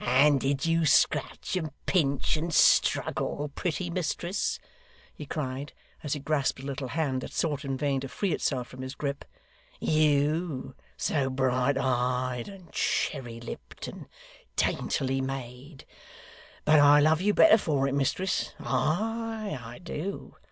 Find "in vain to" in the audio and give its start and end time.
7.64-8.06